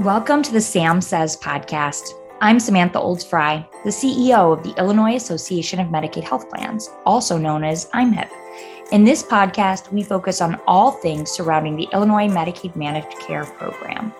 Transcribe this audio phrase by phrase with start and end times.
[0.00, 2.14] Welcome to the Sam Says podcast.
[2.40, 7.36] I'm Samantha Olds Frey, the CEO of the Illinois Association of Medicaid Health Plans, also
[7.36, 8.30] known as IMHIP.
[8.92, 14.14] In this podcast, we focus on all things surrounding the Illinois Medicaid Managed Care Program.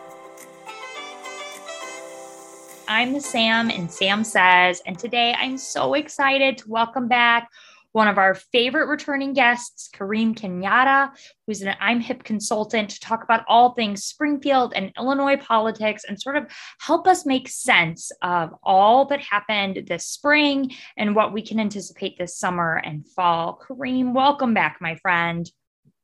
[2.87, 7.51] I'm the Sam and Sam Says, and today I'm so excited to welcome back
[7.93, 11.11] one of our favorite returning guests, Kareem Kenyatta,
[11.47, 16.21] who's an I'm Hip consultant, to talk about all things Springfield and Illinois politics and
[16.21, 16.47] sort of
[16.81, 22.17] help us make sense of all that happened this spring and what we can anticipate
[22.17, 23.61] this summer and fall.
[23.67, 25.51] Kareem, welcome back, my friend.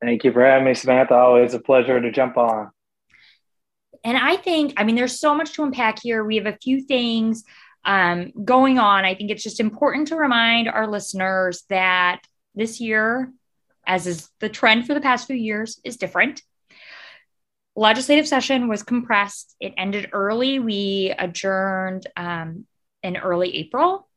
[0.03, 1.15] Thank you for having me, Samantha.
[1.15, 2.71] Always a pleasure to jump on.
[4.05, 6.25] And I think, I mean, there's so much to unpack here.
[6.25, 7.45] We have a few things
[7.87, 12.21] um, going on, I think it's just important to remind our listeners that
[12.55, 13.33] this year,
[13.87, 16.43] as is the trend for the past few years, is different.
[17.77, 19.55] Legislative session was compressed.
[19.61, 20.59] It ended early.
[20.59, 22.67] We adjourned um,
[23.03, 24.09] in early April.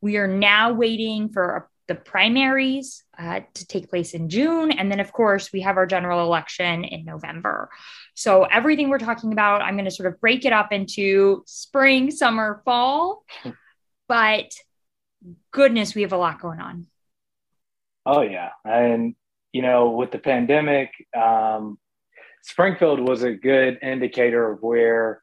[0.00, 4.70] We are now waiting for the primaries uh, to take place in June.
[4.70, 7.68] And then, of course, we have our general election in November.
[8.14, 12.10] So, everything we're talking about, I'm going to sort of break it up into spring,
[12.10, 13.24] summer, fall.
[14.08, 14.52] But
[15.52, 16.86] goodness, we have a lot going on.
[18.04, 18.50] Oh, yeah.
[18.64, 19.14] And,
[19.52, 21.78] you know, with the pandemic, um,
[22.42, 25.20] Springfield was a good indicator of where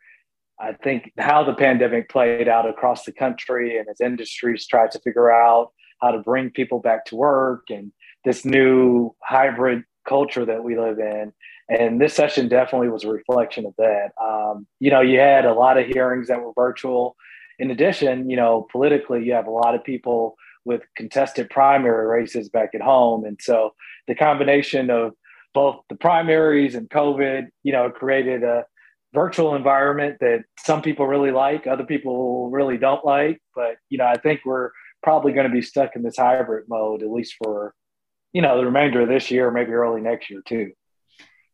[0.58, 5.02] I think how the pandemic played out across the country and as industries tried to
[5.02, 7.92] figure out how to bring people back to work and
[8.26, 11.34] this new hybrid culture that we live in.
[11.70, 14.12] And this session definitely was a reflection of that.
[14.22, 17.16] Um, you know, you had a lot of hearings that were virtual.
[17.60, 22.50] In addition, you know, politically, you have a lot of people with contested primary races
[22.50, 23.26] back at home.
[23.26, 23.74] And so
[24.08, 25.14] the combination of
[25.54, 28.66] both the primaries and COVID, you know, created a
[29.14, 33.42] virtual environment that some people really like, other people really don't like.
[33.56, 34.72] But, you know, I think we're
[35.04, 37.74] probably going to be stuck in this hybrid mode at least for
[38.34, 40.72] you know the remainder of this year maybe early next year too.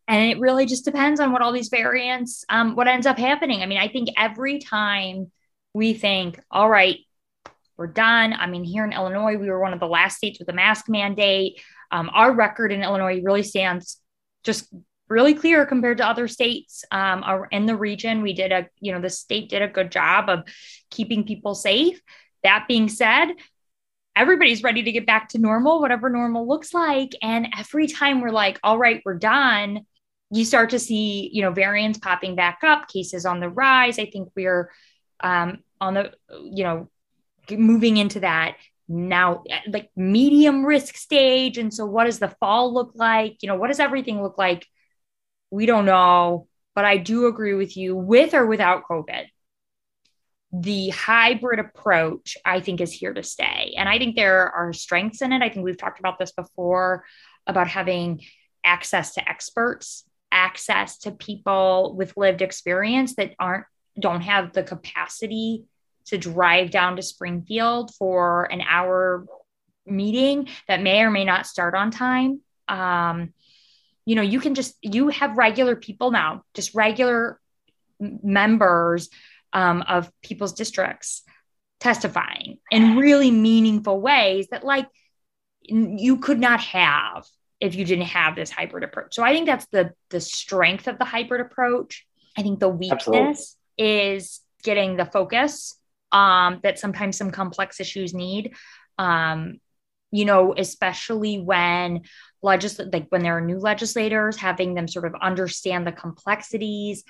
[0.07, 3.61] And it really just depends on what all these variants um, what ends up happening.
[3.61, 5.31] I mean i think every time
[5.73, 6.99] we think all right
[7.77, 10.49] we're done i mean here in illinois we were one of the last states with
[10.49, 11.61] a mask mandate.
[11.91, 13.99] Um, our record in illinois really stands
[14.43, 14.73] just
[15.09, 18.21] really clear compared to other states um, in the region.
[18.21, 20.43] We did a you know the state did a good job of
[20.89, 22.01] keeping people safe
[22.43, 23.33] that being said,
[24.15, 27.11] everybody's ready to get back to normal, whatever normal looks like.
[27.21, 29.81] And every time we're like, all right, we're done,
[30.31, 33.99] you start to see, you know, variants popping back up, cases on the rise.
[33.99, 34.71] I think we're
[35.19, 36.89] um, on the, you know,
[37.51, 38.55] moving into that
[38.87, 41.57] now like medium risk stage.
[41.57, 43.37] And so what does the fall look like?
[43.41, 44.67] You know, what does everything look like?
[45.51, 49.25] We don't know, but I do agree with you with or without COVID
[50.53, 53.73] the hybrid approach, I think, is here to stay.
[53.75, 55.41] And I think there are strengths in it.
[55.41, 57.03] I think we've talked about this before
[57.47, 58.21] about having
[58.63, 63.65] access to experts, access to people with lived experience that aren't
[63.99, 65.65] don't have the capacity
[66.05, 69.25] to drive down to Springfield for an hour
[69.85, 72.41] meeting that may or may not start on time.
[72.67, 73.33] Um,
[74.05, 77.39] you know, you can just you have regular people now, just regular
[77.99, 79.09] members
[79.53, 81.23] um, of people's districts
[81.79, 84.87] testifying in really meaningful ways that like
[85.61, 87.25] you could not have
[87.59, 89.15] if you didn't have this hybrid approach.
[89.15, 92.05] So I think that's the the strength of the hybrid approach.
[92.37, 93.01] I think the weakness
[93.77, 94.13] Absolutely.
[94.13, 95.77] is getting the focus
[96.11, 98.53] um, that sometimes some complex issues need.
[98.97, 99.59] Um,
[100.11, 102.01] you know, especially when
[102.43, 107.03] legisl like when there are new legislators, having them sort of understand the complexities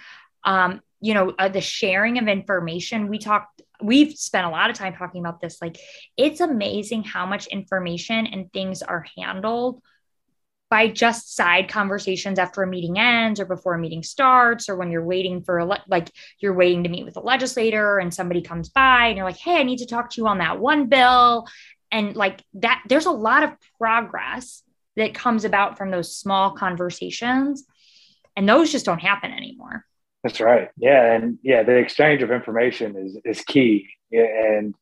[0.45, 3.09] um, you know uh, the sharing of information.
[3.09, 5.62] We talked we've spent a lot of time talking about this.
[5.62, 5.78] Like
[6.16, 9.81] it's amazing how much information and things are handled
[10.69, 14.91] by just side conversations after a meeting ends or before a meeting starts or when
[14.91, 16.09] you're waiting for a le- like
[16.40, 19.58] you're waiting to meet with a legislator and somebody comes by and you're like hey
[19.58, 21.47] i need to talk to you on that one bill.
[21.91, 24.64] And like that there's a lot of progress
[24.96, 27.66] that comes about from those small conversations
[28.38, 29.85] and those just don't happen anymore
[30.23, 30.70] that's right.
[30.78, 33.90] Yeah, and yeah, the exchange of information is is key.
[34.11, 34.73] And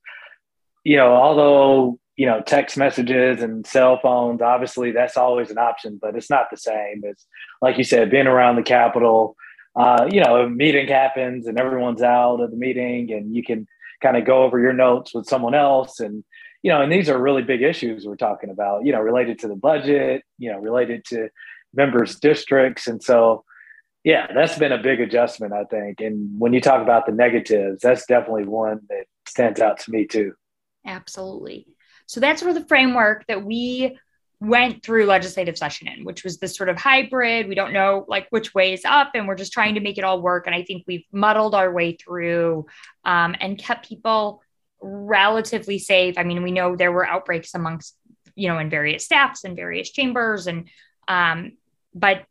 [0.83, 5.99] you know, although you know text messages and cell phones, obviously that's always an option,
[6.01, 7.25] but it's not the same as
[7.61, 9.35] like you said, being around the Capitol.
[9.73, 13.65] Uh, you know, a meeting happens and everyone's out of the meeting, and you can
[14.01, 16.23] kind of go over your notes with someone else and
[16.63, 19.47] you know and these are really big issues we're talking about you know related to
[19.47, 21.29] the budget you know related to
[21.73, 23.43] members districts and so
[24.03, 26.01] Yeah, that's been a big adjustment, I think.
[26.01, 30.07] And when you talk about the negatives, that's definitely one that stands out to me
[30.07, 30.33] too.
[30.85, 31.67] Absolutely.
[32.07, 33.97] So that's sort of the framework that we
[34.39, 37.47] went through legislative session in, which was this sort of hybrid.
[37.47, 40.03] We don't know like which way is up, and we're just trying to make it
[40.03, 40.47] all work.
[40.47, 42.65] And I think we've muddled our way through
[43.05, 44.41] um, and kept people
[44.81, 46.17] relatively safe.
[46.17, 47.95] I mean, we know there were outbreaks amongst,
[48.33, 50.69] you know, in various staffs and various chambers, and
[51.07, 51.51] um,
[51.93, 52.25] but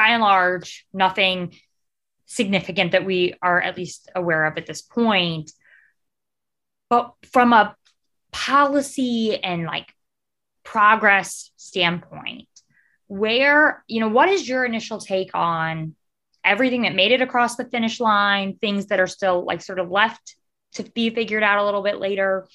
[0.00, 1.54] by and large, nothing
[2.24, 5.52] significant that we are at least aware of at this point.
[6.88, 7.76] But from a
[8.32, 9.92] policy and like
[10.64, 12.48] progress standpoint,
[13.08, 15.94] where, you know, what is your initial take on
[16.42, 19.90] everything that made it across the finish line, things that are still like sort of
[19.90, 20.34] left
[20.76, 22.48] to be figured out a little bit later?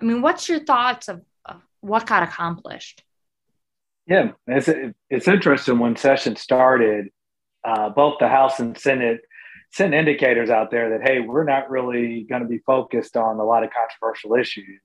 [0.00, 3.02] I mean, what's your thoughts of, of what got accomplished?
[4.08, 4.68] Yeah, it's
[5.10, 5.78] it's interesting.
[5.78, 7.10] When session started,
[7.64, 9.20] uh, both the House and Senate
[9.70, 13.44] sent indicators out there that hey, we're not really going to be focused on a
[13.44, 14.80] lot of controversial issues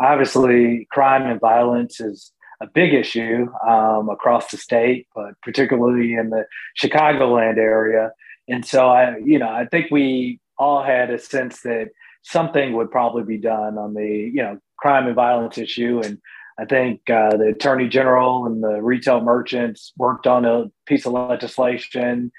[0.00, 6.30] obviously crime and violence is a big issue um, across the state, but particularly in
[6.30, 6.44] the
[6.82, 8.12] Chicagoland area.
[8.48, 11.90] And so I, you know, I think we all had a sense that
[12.22, 16.00] something would probably be done on the, you know, crime and violence issue.
[16.04, 16.18] And
[16.60, 21.12] I think uh, the attorney general and the retail merchants worked on a piece of
[21.12, 22.30] legislation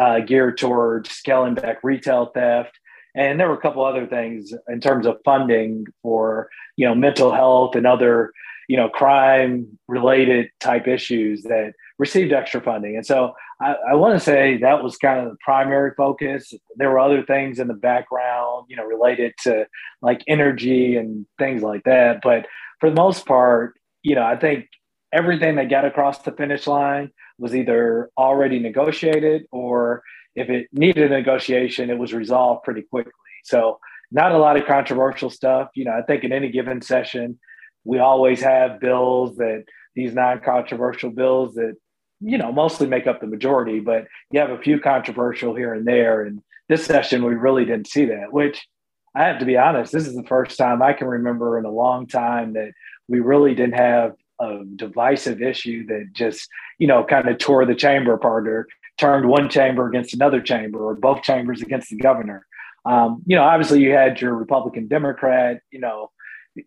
[0.00, 2.78] uh, geared towards scaling back retail theft.
[3.16, 7.32] And there were a couple other things in terms of funding for, you know, mental
[7.32, 8.32] health and other,
[8.68, 12.96] you know, crime related type issues that received extra funding.
[12.96, 16.52] And so I, I want to say that was kind of the primary focus.
[16.76, 19.66] There were other things in the background, you know, related to
[20.02, 22.20] like energy and things like that.
[22.22, 22.46] But
[22.80, 24.66] for the most part, you know, I think
[25.12, 30.02] everything that got across the finish line was either already negotiated or
[30.34, 33.12] if it needed a negotiation, it was resolved pretty quickly.
[33.44, 33.78] So
[34.10, 35.70] not a lot of controversial stuff.
[35.74, 37.38] You know, I think in any given session,
[37.84, 39.64] we always have bills that
[39.94, 41.76] these non-controversial bills that
[42.20, 45.86] you know mostly make up the majority, but you have a few controversial here and
[45.86, 46.22] there.
[46.22, 48.32] And this session, we really didn't see that.
[48.32, 48.66] Which
[49.14, 51.70] I have to be honest, this is the first time I can remember in a
[51.70, 52.72] long time that
[53.08, 57.74] we really didn't have a divisive issue that just you know kind of tore the
[57.74, 58.66] chamber apart or
[58.98, 62.46] turned one chamber against another chamber or both chambers against the governor.
[62.84, 66.10] Um, you know, obviously you had your Republican Democrat, you know,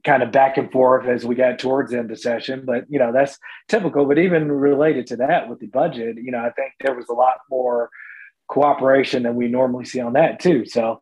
[0.03, 2.99] kind of back and forth as we got towards the end of session, but you
[2.99, 3.37] know, that's
[3.69, 4.05] typical.
[4.05, 7.13] But even related to that with the budget, you know, I think there was a
[7.13, 7.89] lot more
[8.47, 10.65] cooperation than we normally see on that too.
[10.65, 11.01] So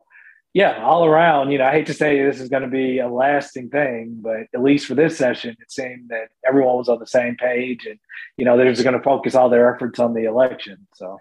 [0.56, 3.10] yeah, all around, you know, I hate to say this is going to be a
[3.10, 7.06] lasting thing, but at least for this session, it seemed that everyone was on the
[7.06, 8.00] same page and,
[8.38, 10.88] you know, they're just going to focus all their efforts on the election.
[10.96, 11.20] So,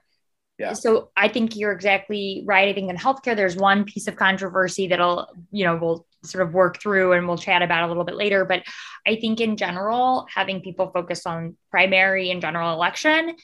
[0.57, 0.73] yeah.
[0.75, 2.69] So I think you're exactly right.
[2.69, 6.55] I think in healthcare, there's one piece of controversy that'll, you know, we'll sort of
[6.55, 8.45] work through and we'll chat about a little bit later.
[8.45, 8.63] But
[9.05, 13.35] I think in general, having people focus on primary and general election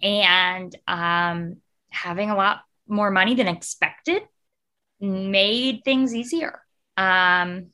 [0.00, 1.56] and um,
[1.94, 4.22] having a lot more money than expected
[5.00, 6.60] made things easier.
[6.96, 7.68] Um,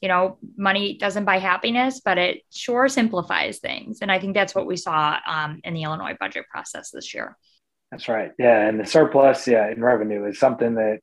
[0.00, 3.98] you know, money doesn't buy happiness, but it sure simplifies things.
[4.02, 7.36] And I think that's what we saw um, in the Illinois budget process this year.
[7.90, 8.32] That's right.
[8.38, 8.66] Yeah.
[8.66, 10.98] And the surplus, yeah, in revenue is something that,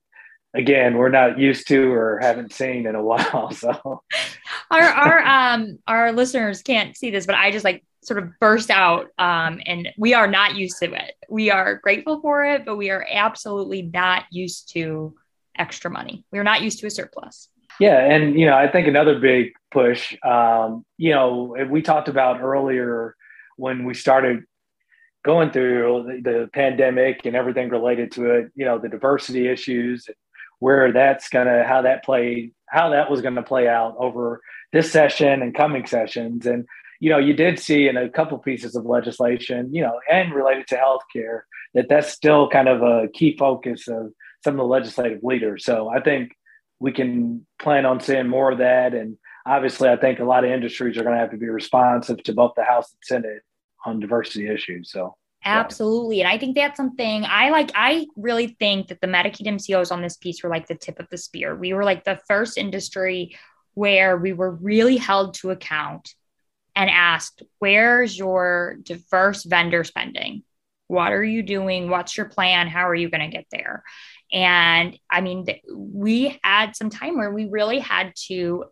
[0.53, 3.51] again, we're not used to or haven't seen in a while.
[3.51, 4.03] So
[4.71, 8.69] our, our, um, our listeners can't see this, but I just like sort of burst
[8.69, 11.15] out um, and we are not used to it.
[11.29, 15.15] We are grateful for it but we are absolutely not used to
[15.57, 16.25] extra money.
[16.31, 17.49] We're not used to a surplus.
[17.79, 22.41] Yeah and you know i think another big push um, you know we talked about
[22.41, 23.15] earlier
[23.55, 24.43] when we started
[25.23, 30.07] going through the, the pandemic and everything related to it you know the diversity issues
[30.59, 35.41] where that's gonna how that played how that was gonna play out over this session
[35.41, 36.65] and coming sessions and
[36.99, 40.67] you know, you did see in a couple pieces of legislation, you know, and related
[40.67, 41.41] to healthcare,
[41.73, 44.11] that that's still kind of a key focus of
[44.43, 45.63] some of the legislative leaders.
[45.63, 46.33] So I think
[46.79, 48.93] we can plan on seeing more of that.
[48.93, 52.21] And obviously, I think a lot of industries are going to have to be responsive
[52.23, 53.43] to both the House and Senate
[53.85, 54.91] on diversity issues.
[54.91, 56.19] So Absolutely.
[56.19, 57.71] And I think that's something I like.
[57.73, 61.07] I really think that the Medicaid MCOs on this piece were like the tip of
[61.09, 61.55] the spear.
[61.55, 63.37] We were like the first industry
[63.73, 66.13] where we were really held to account
[66.75, 70.43] and asked, Where's your diverse vendor spending?
[70.87, 71.89] What are you doing?
[71.89, 72.67] What's your plan?
[72.67, 73.83] How are you going to get there?
[74.31, 78.65] And I mean, we had some time where we really had to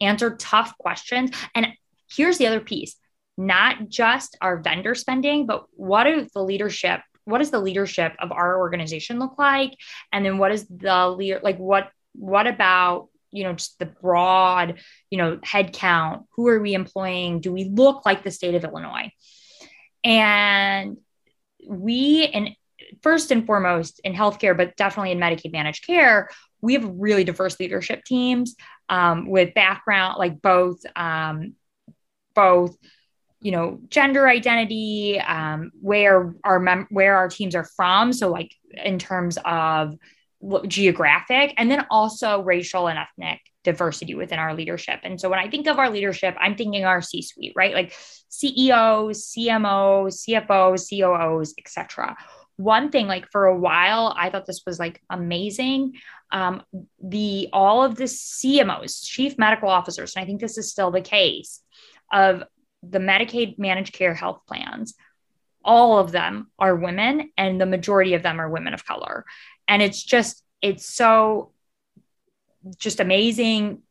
[0.00, 1.30] answer tough questions.
[1.54, 1.68] And
[2.10, 2.96] here's the other piece
[3.36, 8.32] not just our vendor spending, but what do the leadership, what does the leadership of
[8.32, 9.74] our organization look like?
[10.12, 14.80] And then what is the leader, like what, what about, you know, just the broad,
[15.10, 16.26] you know, head count?
[16.36, 17.40] Who are we employing?
[17.40, 19.12] Do we look like the state of Illinois?
[20.02, 20.98] And
[21.66, 22.50] we, and
[23.02, 26.28] first and foremost in healthcare, but definitely in Medicaid managed care,
[26.60, 28.56] we have really diverse leadership teams
[28.88, 31.54] um, with background like both um,
[32.34, 32.76] both
[33.40, 38.12] you know gender identity um, where our mem- where our teams are from.
[38.12, 39.94] So like in terms of
[40.66, 45.00] geographic and then also racial and ethnic diversity within our leadership.
[45.02, 47.92] And so when i think of our leadership i'm thinking our c suite right like
[48.30, 52.16] ceos cmos cfos coos etc
[52.56, 55.94] one thing like for a while i thought this was like amazing.
[56.32, 56.62] Um,
[57.02, 61.00] the all of the cmos chief medical officers and i think this is still the
[61.00, 61.60] case
[62.12, 62.44] of
[62.82, 64.94] the medicaid managed care health plans
[65.62, 69.24] all of them are women and the majority of them are women of color
[69.68, 71.52] and it's just it's so
[72.78, 73.82] just amazing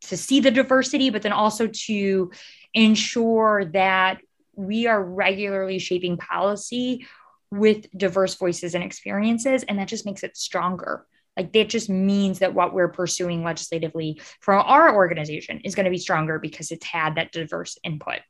[0.00, 2.30] to see the diversity but then also to
[2.74, 4.20] ensure that
[4.54, 7.06] we are regularly shaping policy
[7.50, 9.62] with diverse voices and experiences.
[9.62, 11.06] And that just makes it stronger.
[11.36, 15.90] Like that just means that what we're pursuing legislatively for our organization is going to
[15.90, 18.20] be stronger because it's had that diverse input.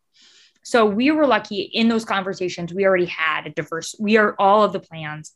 [0.62, 2.72] So we were lucky in those conversations.
[2.72, 5.32] We already had a diverse, we are all of the plans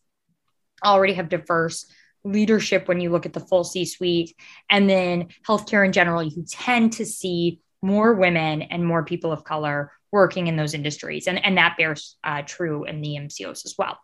[0.84, 1.90] already have diverse
[2.22, 4.34] leadership when you look at the full C suite.
[4.70, 9.44] And then healthcare in general, you tend to see more women and more people of
[9.44, 11.26] color working in those industries.
[11.26, 13.98] And, and that bears uh, true in the MCOs as well.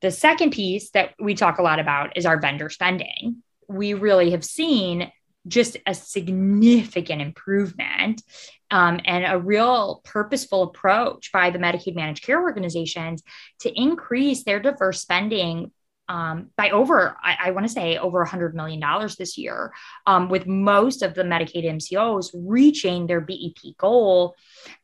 [0.00, 3.42] The second piece that we talk a lot about is our vendor spending.
[3.68, 5.10] We really have seen
[5.46, 8.22] just a significant improvement
[8.70, 13.22] um, and a real purposeful approach by the Medicaid managed care organizations
[13.60, 15.72] to increase their diverse spending
[16.10, 18.82] um, by over, I, I want to say, over $100 million
[19.18, 19.74] this year,
[20.06, 24.34] um, with most of the Medicaid MCOs reaching their BEP goal.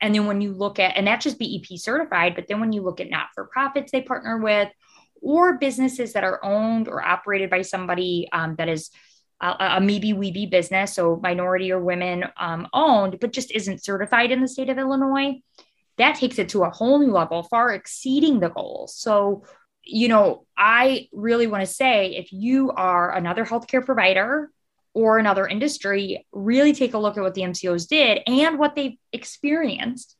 [0.03, 2.83] And then when you look at, and that's just BEP certified, but then when you
[2.83, 4.69] look at not for profits they partner with,
[5.25, 8.91] or businesses that are owned or operated by somebody um, that is
[9.41, 14.31] a, a maybe weeby business, so minority or women um, owned, but just isn't certified
[14.31, 15.41] in the state of Illinois,
[15.97, 18.95] that takes it to a whole new level, far exceeding the goals.
[18.97, 19.45] So
[19.85, 24.51] you know, I really want to say if you are another healthcare provider
[24.95, 28.97] or another industry, really take a look at what the MCOs did and what they've
[29.13, 30.17] experienced.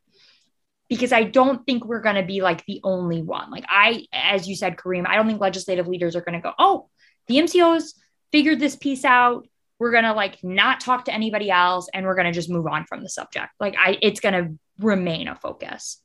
[0.95, 3.51] Because I don't think we're going to be like the only one.
[3.51, 6.53] Like, I, as you said, Kareem, I don't think legislative leaders are going to go,
[6.59, 6.89] oh,
[7.27, 7.95] the MCOs
[8.33, 9.47] figured this piece out.
[9.79, 12.67] We're going to like not talk to anybody else and we're going to just move
[12.67, 13.51] on from the subject.
[13.59, 16.01] Like, I, it's going to remain a focus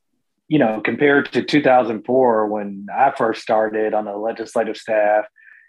[0.50, 5.26] you know, compared to 2004 when I first started on the legislative staff,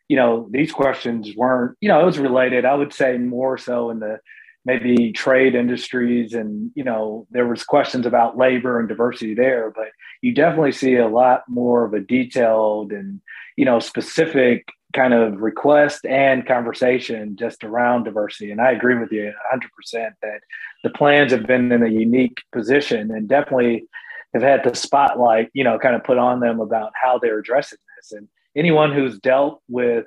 [0.09, 2.65] you know, these questions weren't, you know, it was related.
[2.65, 4.19] I would say more so in the
[4.65, 9.89] maybe trade industries and you know there was questions about labor and diversity there but
[10.21, 13.21] you definitely see a lot more of a detailed and
[13.57, 19.11] you know specific kind of request and conversation just around diversity and i agree with
[19.13, 20.41] you 100% that
[20.83, 23.87] the plans have been in a unique position and definitely
[24.35, 27.79] have had the spotlight, you know, kind of put on them about how they're addressing
[27.97, 28.13] this.
[28.13, 30.07] And anyone who's dealt with,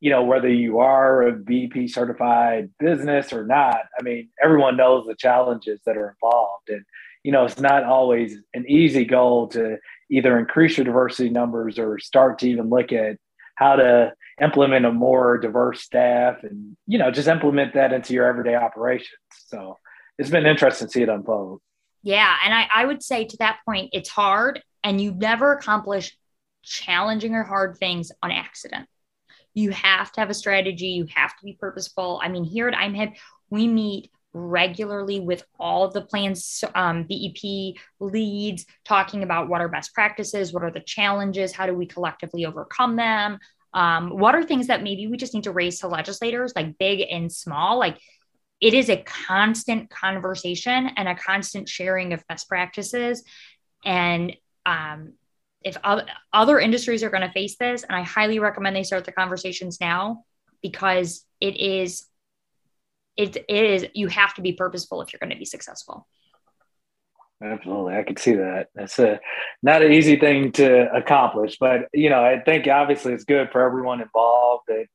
[0.00, 5.06] you know, whether you are a BEP certified business or not, I mean, everyone knows
[5.06, 6.68] the challenges that are involved.
[6.68, 6.84] And,
[7.22, 9.78] you know, it's not always an easy goal to
[10.10, 13.16] either increase your diversity numbers or start to even look at
[13.56, 18.26] how to implement a more diverse staff and, you know, just implement that into your
[18.26, 19.16] everyday operations.
[19.48, 19.78] So
[20.18, 21.60] it's been interesting to see it unfold.
[22.02, 22.36] Yeah.
[22.44, 26.16] And I, I would say to that point, it's hard and you never accomplish
[26.62, 28.88] challenging or hard things on accident.
[29.56, 32.20] You have to have a strategy, you have to be purposeful.
[32.22, 33.16] I mean, here at I'm IMHIP,
[33.50, 39.68] we meet regularly with all of the plans um, bep leads talking about what are
[39.68, 43.38] best practices what are the challenges how do we collectively overcome them
[43.72, 47.06] um, what are things that maybe we just need to raise to legislators like big
[47.10, 47.98] and small like
[48.60, 53.22] it is a constant conversation and a constant sharing of best practices.
[53.84, 54.34] And
[54.64, 55.14] um,
[55.66, 55.76] if
[56.32, 59.80] other industries are going to face this, and I highly recommend they start the conversations
[59.80, 60.24] now
[60.62, 62.06] because it is,
[63.16, 66.06] it, it is, you have to be purposeful if you're going to be successful.
[67.42, 68.68] Absolutely, I can see that.
[68.76, 69.18] That's a
[69.60, 73.60] not an easy thing to accomplish, but you know, I think obviously it's good for
[73.60, 74.66] everyone involved.
[74.68, 74.86] That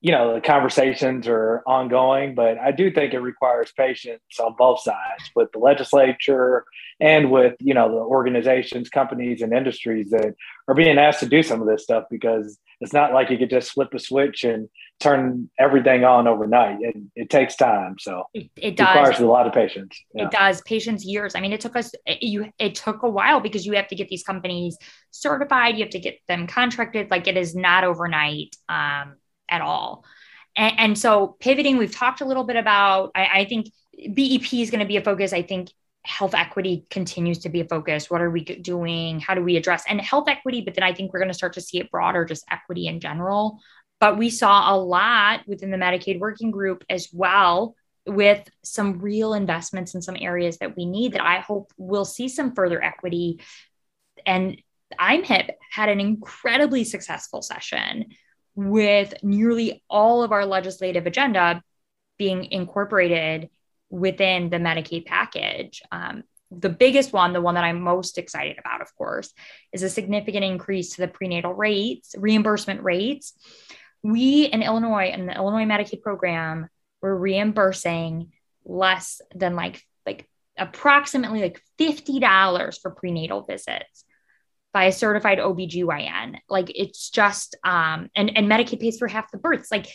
[0.00, 4.80] you know the conversations are ongoing but i do think it requires patience on both
[4.80, 6.64] sides with the legislature
[7.00, 10.34] and with you know the organizations companies and industries that
[10.68, 13.50] are being asked to do some of this stuff because it's not like you could
[13.50, 14.68] just flip a switch and
[15.00, 16.78] turn everything on overnight.
[16.80, 18.88] It, it takes time so it, it does.
[18.88, 19.98] requires a lot of patience.
[20.14, 20.24] Yeah.
[20.24, 20.62] it does.
[20.62, 21.34] Patience years.
[21.34, 23.94] I mean it took us it, you it took a while because you have to
[23.94, 24.78] get these companies
[25.10, 25.76] certified.
[25.76, 27.10] You have to get them contracted.
[27.10, 28.56] Like it is not overnight.
[28.68, 29.16] Um
[29.50, 30.04] at all.
[30.56, 34.70] And, and so pivoting, we've talked a little bit about, I, I think BEP is
[34.70, 35.32] going to be a focus.
[35.32, 35.70] I think
[36.02, 38.10] health equity continues to be a focus.
[38.10, 39.20] What are we doing?
[39.20, 40.62] How do we address and health equity?
[40.62, 43.00] But then I think we're going to start to see it broader, just equity in
[43.00, 43.58] general.
[43.98, 47.74] But we saw a lot within the Medicaid working group as well
[48.06, 52.28] with some real investments in some areas that we need that I hope we'll see
[52.28, 53.42] some further equity.
[54.24, 54.60] And
[54.98, 58.06] IMHIP had an incredibly successful session
[58.68, 61.62] with nearly all of our legislative agenda
[62.18, 63.48] being incorporated
[63.88, 65.80] within the Medicaid package.
[65.90, 69.32] Um, the biggest one, the one that I'm most excited about, of course,
[69.72, 73.32] is a significant increase to the prenatal rates, reimbursement rates.
[74.02, 76.68] We in Illinois, in the Illinois Medicaid program,
[77.00, 78.32] were reimbursing
[78.66, 84.04] less than like like approximately like $50 for prenatal visits
[84.72, 86.38] by a certified OBGYN.
[86.48, 89.70] Like it's just um and and Medicaid pays for half the births.
[89.70, 89.86] Like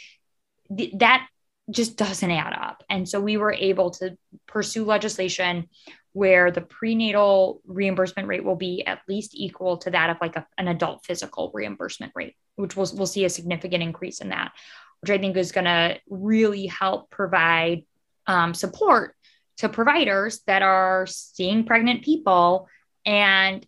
[0.76, 1.28] th- that
[1.72, 2.84] just doesn't add up.
[2.90, 4.18] And so we were able to
[4.48, 5.68] pursue legislation
[6.14, 10.48] where the prenatal reimbursement rate will be at least equal to that of like a,
[10.58, 14.54] an adult physical reimbursement rate, which we'll, we'll see a significant increase in that,
[15.02, 17.84] which I think is going to really help provide
[18.28, 19.16] um, support
[19.58, 22.70] to providers that are seeing pregnant people
[23.06, 23.66] and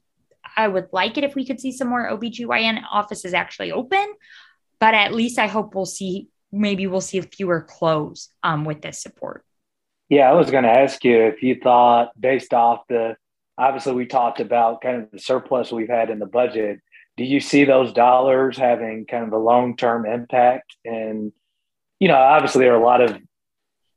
[0.57, 4.05] I would like it if we could see some more OBGYN offices actually open,
[4.79, 9.01] but at least I hope we'll see maybe we'll see fewer close um, with this
[9.01, 9.45] support.
[10.09, 13.15] Yeah, I was going to ask you if you thought, based off the
[13.57, 16.79] obviously we talked about kind of the surplus we've had in the budget.
[17.17, 20.75] Do you see those dollars having kind of a long term impact?
[20.85, 21.31] And,
[21.99, 23.17] you know, obviously there are a lot of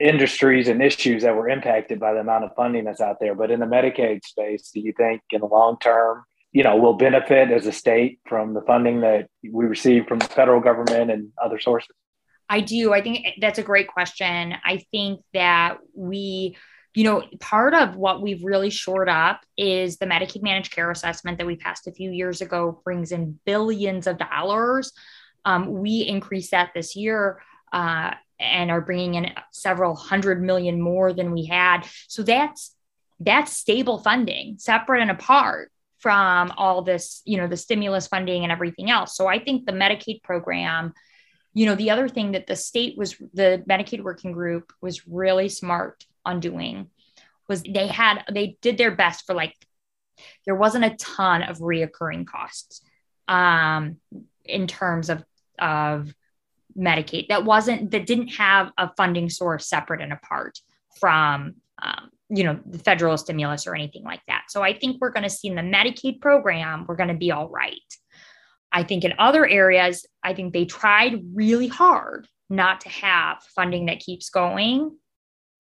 [0.01, 3.35] industries and issues that were impacted by the amount of funding that's out there.
[3.35, 6.95] But in the Medicaid space, do you think in the long term you know, will
[6.95, 11.31] benefit as a state from the funding that we receive from the federal government and
[11.43, 11.95] other sources?
[12.49, 12.93] I do.
[12.93, 14.55] I think that's a great question.
[14.65, 16.57] I think that we,
[16.95, 21.39] you know, part of what we've really shored up is the Medicaid managed care assessment
[21.39, 24.93] that we passed a few years ago brings in billions of dollars.
[25.45, 27.41] Um, we increased that this year.
[27.73, 31.87] Uh, and are bringing in several hundred million more than we had.
[32.09, 32.75] So that's
[33.21, 38.51] that's stable funding, separate and apart from all this, you know, the stimulus funding and
[38.51, 39.17] everything else.
[39.17, 40.95] So I think the Medicaid program,
[41.53, 45.49] you know, the other thing that the state was, the Medicaid working group was really
[45.49, 46.89] smart on doing
[47.49, 49.55] was they had, they did their best for like,
[50.47, 52.83] there wasn't a ton of reoccurring costs
[53.29, 53.97] um,
[54.45, 55.23] in terms of,
[55.59, 56.15] of
[56.79, 60.59] Medicaid that wasn't, that didn't have a funding source separate and apart
[60.99, 64.45] from um, you know, the federal stimulus or anything like that.
[64.49, 67.33] So I think we're going to see in the Medicaid program, we're going to be
[67.33, 67.75] all right.
[68.73, 73.87] I think in other areas, I think they tried really hard not to have funding
[73.87, 74.97] that keeps going.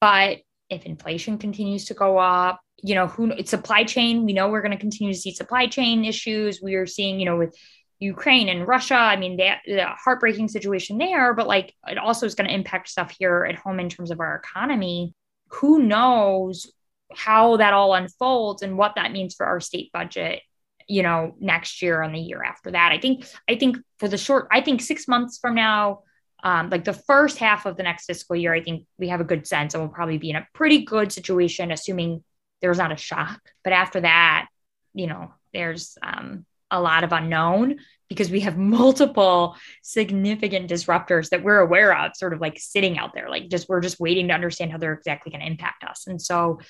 [0.00, 4.48] But if inflation continues to go up, you know, who it's supply chain, we know
[4.48, 6.60] we're going to continue to see supply chain issues.
[6.62, 7.54] We are seeing, you know, with
[7.98, 8.94] Ukraine and Russia.
[8.94, 12.88] I mean, that the heartbreaking situation there, but like it also is going to impact
[12.88, 15.14] stuff here at home in terms of our economy
[15.52, 16.72] who knows
[17.14, 20.42] how that all unfolds and what that means for our state budget
[20.88, 22.92] you know next year and the year after that.
[22.92, 26.00] I think i think for the short i think six months from now
[26.42, 29.24] um, like the first half of the next fiscal year i think we have a
[29.24, 32.24] good sense and we'll probably be in a pretty good situation assuming
[32.60, 33.40] there's not a shock.
[33.64, 34.48] But after that
[34.94, 37.78] you know there's um, a lot of unknown
[38.08, 43.14] because we have multiple significant disruptors that we're aware of sort of like sitting out
[43.14, 46.06] there like just we're just waiting to understand how they're exactly going to impact us.
[46.06, 46.60] And so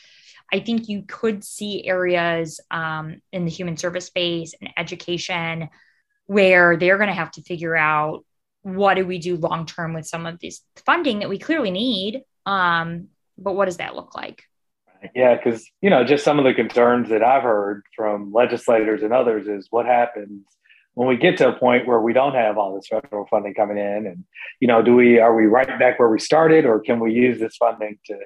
[0.53, 5.69] i think you could see areas um, in the human service space and education
[6.27, 8.25] where they're going to have to figure out
[8.63, 12.23] what do we do long term with some of this funding that we clearly need
[12.47, 13.09] um,
[13.39, 14.45] but what does that look like
[15.15, 19.13] yeah, because you know, just some of the concerns that I've heard from legislators and
[19.13, 20.45] others is what happens
[20.95, 23.79] when we get to a point where we don't have all this federal funding coming
[23.79, 24.25] in, and
[24.61, 27.39] you know, do we are we right back where we started, or can we use
[27.39, 28.19] this funding to,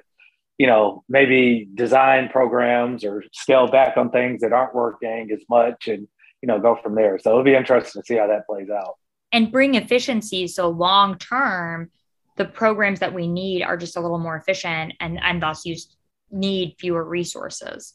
[0.57, 5.87] you know, maybe design programs or scale back on things that aren't working as much,
[5.87, 6.07] and
[6.41, 7.17] you know, go from there.
[7.19, 8.95] So it'll be interesting to see how that plays out
[9.35, 10.55] and bring efficiencies.
[10.55, 11.91] So long term,
[12.37, 15.94] the programs that we need are just a little more efficient and, and thus use
[16.31, 17.93] need fewer resources.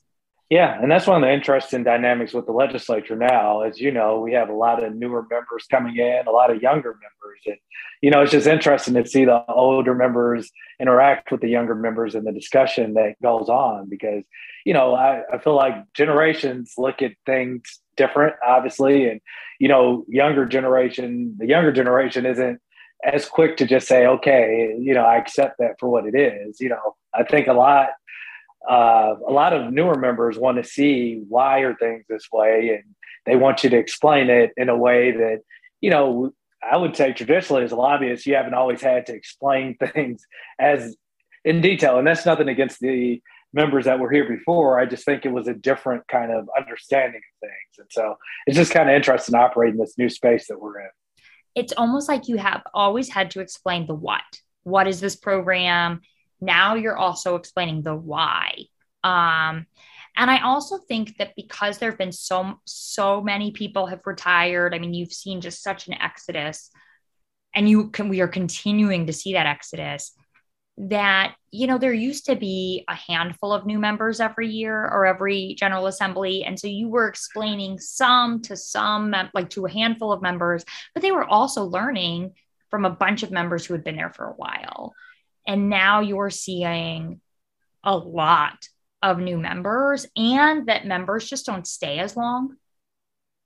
[0.50, 3.62] Yeah, and that's one of the interesting dynamics with the legislature now.
[3.62, 6.60] As you know, we have a lot of newer members coming in, a lot of
[6.60, 7.40] younger members.
[7.46, 7.56] And,
[8.02, 12.16] you know, it's just interesting to see the older members interact with the younger members
[12.16, 14.24] in the discussion that goes on because,
[14.64, 17.62] you know, I, I feel like generations look at things
[17.96, 19.08] different, obviously.
[19.08, 19.20] And,
[19.60, 22.60] you know, younger generation, the younger generation isn't
[23.04, 26.60] as quick to just say, okay, you know, I accept that for what it is.
[26.60, 27.90] You know, I think a lot
[28.68, 32.94] uh, a lot of newer members want to see why are things this way and
[33.26, 35.40] they want you to explain it in a way that
[35.80, 39.76] you know i would say traditionally as a lobbyist you haven't always had to explain
[39.94, 40.26] things
[40.58, 40.96] as
[41.44, 43.20] in detail and that's nothing against the
[43.52, 44.78] members that were here before.
[44.78, 48.56] I just think it was a different kind of understanding of things and so it's
[48.56, 50.90] just kind of interesting operating this new space that we're in.
[51.54, 54.22] It's almost like you have always had to explain the what.
[54.62, 56.02] What is this program
[56.40, 58.53] now you're also explaining the why.
[59.03, 59.66] Um,
[60.16, 64.74] and I also think that because there have been so so many people have retired.
[64.74, 66.70] I mean, you've seen just such an exodus,
[67.55, 70.12] and you can we are continuing to see that exodus.
[70.79, 75.07] That you know there used to be a handful of new members every year or
[75.07, 80.12] every general assembly, and so you were explaining some to some like to a handful
[80.12, 82.33] of members, but they were also learning
[82.70, 84.94] from a bunch of members who had been there for a while.
[85.46, 87.20] And now you're seeing
[87.83, 88.59] a lot
[89.03, 92.57] of new members and that members just don't stay as long.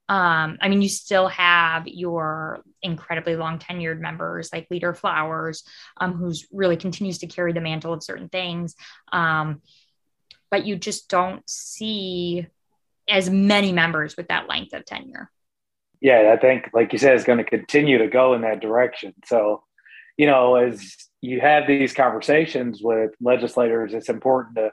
[0.07, 5.63] Um, I mean, you still have your incredibly long tenured members like Leader Flowers,
[5.97, 8.75] um, who's really continues to carry the mantle of certain things.
[9.11, 9.61] Um,
[10.51, 12.45] but you just don't see
[13.09, 15.31] as many members with that length of tenure.
[16.01, 19.13] Yeah, I think, like you said, it's going to continue to go in that direction.
[19.25, 19.63] So,
[20.17, 24.71] you know, as you have these conversations with legislators, it's important to,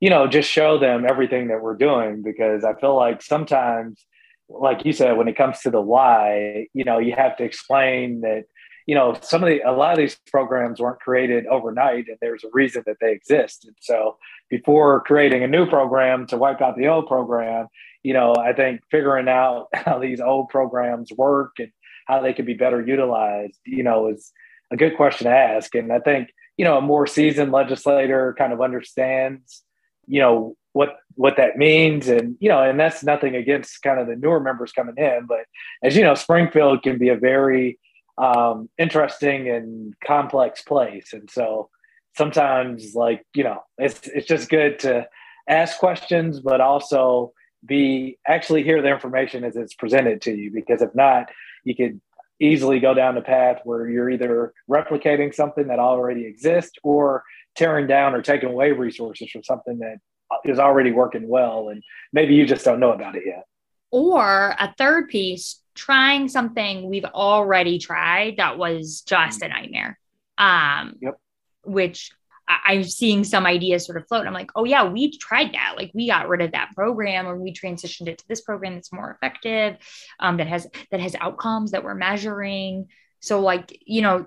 [0.00, 4.04] you know, just show them everything that we're doing because I feel like sometimes,
[4.48, 8.20] like you said, when it comes to the why, you know, you have to explain
[8.20, 8.44] that,
[8.86, 12.44] you know, some of the a lot of these programs weren't created overnight and there's
[12.44, 13.64] a reason that they exist.
[13.64, 14.16] And so
[14.48, 17.66] before creating a new program to wipe out the old program,
[18.04, 21.70] you know, I think figuring out how these old programs work and
[22.06, 24.32] how they can be better utilized, you know, is
[24.70, 25.74] a good question to ask.
[25.74, 29.62] And I think, you know, a more seasoned legislator kind of understands,
[30.06, 32.08] you know, what what that means.
[32.08, 35.26] And, you know, and that's nothing against kind of the newer members coming in.
[35.26, 35.46] But
[35.82, 37.78] as you know, Springfield can be a very
[38.16, 41.12] um, interesting and complex place.
[41.12, 41.70] And so
[42.16, 45.06] sometimes like, you know, it's it's just good to
[45.48, 47.32] ask questions, but also
[47.64, 51.28] be actually hear the information as it's presented to you because if not
[51.64, 52.00] you could
[52.40, 57.24] easily go down the path where you're either replicating something that already exists or
[57.56, 59.98] tearing down or taking away resources from something that
[60.44, 63.44] is already working well and maybe you just don't know about it yet.
[63.90, 69.98] Or a third piece trying something we've already tried that was just a nightmare.
[70.36, 71.18] Um yep.
[71.64, 72.12] which
[72.48, 74.26] I, am seeing some ideas sort of float.
[74.26, 75.74] I'm like, oh yeah, we tried that.
[75.76, 78.92] Like we got rid of that program, or we transitioned it to this program that's
[78.92, 79.76] more effective,
[80.20, 82.88] um, that has that has outcomes that we're measuring.
[83.20, 84.26] So like, you know,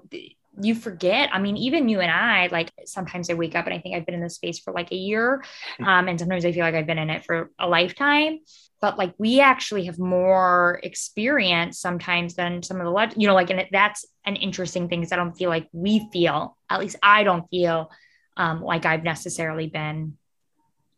[0.62, 1.30] you forget.
[1.34, 4.06] I mean, even you and I, like sometimes I wake up and I think I've
[4.06, 5.44] been in this space for like a year,
[5.80, 8.40] um, and sometimes I feel like I've been in it for a lifetime
[8.82, 13.50] but like we actually have more experience sometimes than some of the you know like
[13.50, 17.24] and that's an interesting thing because i don't feel like we feel at least i
[17.24, 17.90] don't feel
[18.38, 20.18] um, like I've necessarily been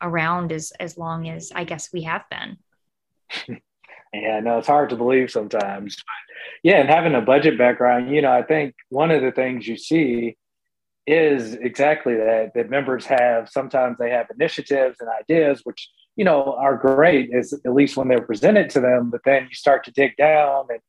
[0.02, 2.58] around as as long as I guess we have been.
[4.14, 5.98] yeah, no, it's hard to believe sometimes.
[6.62, 9.78] Yeah, and having a budget background, you know, I think one of the things you
[9.78, 10.38] see
[11.06, 16.56] is exactly that that members have sometimes they have initiatives and ideas which you know
[16.58, 19.92] are great is at least when they're presented to them but then you start to
[19.92, 20.80] dig down and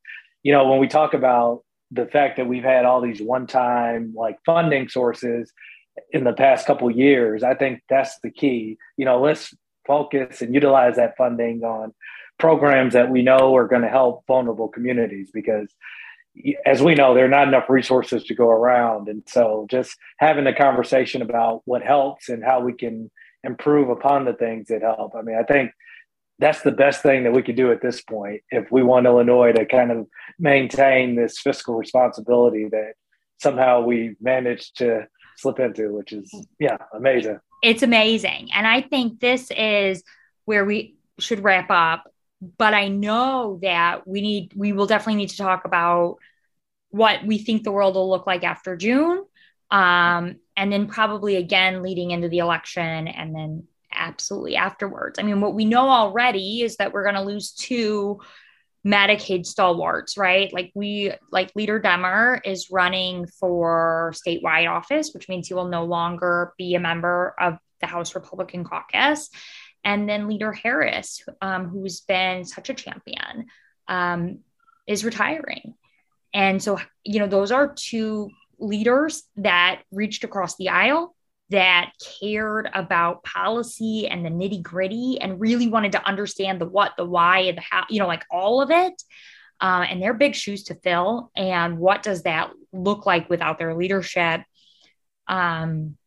[0.41, 4.13] you know when we talk about the fact that we've had all these one time
[4.15, 5.51] like funding sources
[6.11, 7.43] in the past couple years.
[7.43, 8.77] I think that's the key.
[8.97, 9.53] You know, let's
[9.85, 11.93] focus and utilize that funding on
[12.37, 15.73] programs that we know are going to help vulnerable communities because
[16.65, 20.45] as we know there are not enough resources to go around and so just having
[20.47, 23.09] a conversation about what helps and how we can
[23.43, 25.71] improve upon the things that help i mean i think
[26.37, 29.53] that's the best thing that we could do at this point if we want illinois
[29.53, 30.05] to kind of
[30.39, 32.93] maintain this fiscal responsibility that
[33.41, 37.39] somehow we managed to slip into, which is yeah, amazing.
[37.63, 38.49] It's amazing.
[38.53, 40.03] And I think this is
[40.45, 42.09] where we should wrap up.
[42.57, 46.17] But I know that we need we will definitely need to talk about
[46.89, 49.25] what we think the world will look like after June.
[49.71, 55.17] Um, and then probably again leading into the election and then absolutely afterwards.
[55.17, 58.19] I mean, what we know already is that we're going to lose two
[58.85, 60.53] Medicaid stalwarts, right?
[60.53, 65.85] Like we, like Leader Demmer is running for statewide office, which means he will no
[65.85, 69.29] longer be a member of the House Republican caucus.
[69.83, 73.47] And then Leader Harris, um, who's been such a champion,
[73.87, 74.39] um,
[74.87, 75.73] is retiring.
[76.33, 81.14] And so, you know, those are two leaders that reached across the aisle
[81.49, 86.93] that cared about policy and the nitty gritty and really wanted to understand the what,
[86.97, 89.01] the why, and the how, you know, like all of it.
[89.61, 91.31] Uh, and they're big shoes to fill.
[91.35, 94.41] And what does that look like without their leadership?
[95.27, 95.97] Um,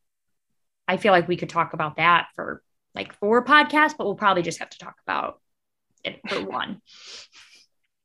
[0.87, 2.63] I feel like we could talk about that for
[2.95, 5.41] like four podcasts, but we'll probably just have to talk about
[6.05, 6.83] it for one.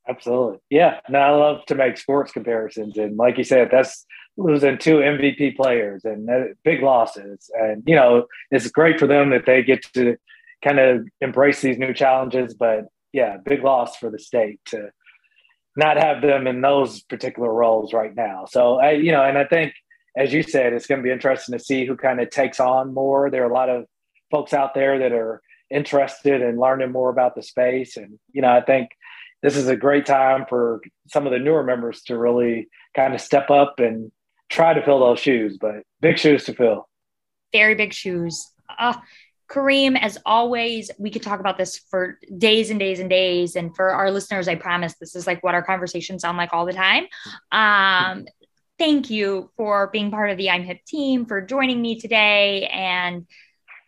[0.07, 0.59] Absolutely.
[0.69, 0.99] Yeah.
[1.09, 2.97] No, I love to make sports comparisons.
[2.97, 4.05] And like you said, that's
[4.37, 7.49] losing two MVP players and big losses.
[7.53, 10.17] And, you know, it's great for them that they get to
[10.63, 12.53] kind of embrace these new challenges.
[12.53, 14.89] But yeah, big loss for the state to
[15.75, 18.45] not have them in those particular roles right now.
[18.49, 19.73] So, I, you know, and I think,
[20.15, 22.93] as you said, it's going to be interesting to see who kind of takes on
[22.93, 23.29] more.
[23.29, 23.85] There are a lot of
[24.29, 25.41] folks out there that are
[25.71, 27.97] interested in learning more about the space.
[27.97, 28.89] And, you know, I think
[29.41, 33.21] this is a great time for some of the newer members to really kind of
[33.21, 34.11] step up and
[34.53, 36.87] try to fill those shoes, but big shoes to fill.
[37.51, 38.51] Very big shoes.
[38.79, 38.93] Uh,
[39.49, 43.55] Kareem, as always, we could talk about this for days and days and days.
[43.55, 46.65] And for our listeners, I promise this is like what our conversations sound like all
[46.65, 47.05] the time.
[47.51, 48.25] Um,
[48.79, 53.27] thank you for being part of the I'm Hip team, for joining me today, and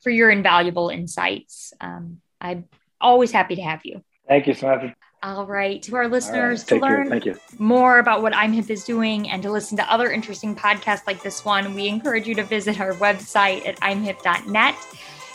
[0.04, 1.73] for your invaluable insights.
[1.82, 2.65] Um, I'm
[3.01, 4.04] always happy to have you.
[4.28, 4.95] Thank you, Samantha.
[5.25, 5.81] All right.
[5.81, 6.67] To our listeners, right.
[6.67, 10.55] to learn more about what I'm Hip is doing and to listen to other interesting
[10.55, 14.75] podcasts like this one, we encourage you to visit our website at imhip.net.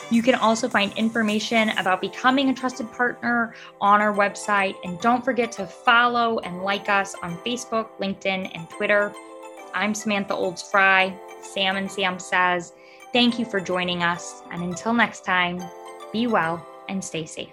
[0.09, 4.75] You can also find information about becoming a trusted partner on our website.
[4.85, 9.13] And don't forget to follow and like us on Facebook, LinkedIn, and Twitter.
[9.73, 11.13] I'm Samantha Olds Frey.
[11.41, 12.71] Sam and Sam says,
[13.11, 14.41] thank you for joining us.
[14.51, 15.61] And until next time,
[16.13, 17.51] be well and stay safe.